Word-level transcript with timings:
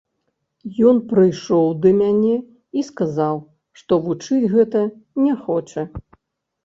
Ён 0.91 1.01
прыйшоў 1.11 1.67
ды 1.83 1.89
мяне 1.99 2.33
і 2.81 2.85
сказаў, 2.89 3.35
што 3.83 3.93
вучыць 4.09 4.51
гэта 4.55 4.81
не 5.27 5.33
хоча. 5.47 5.81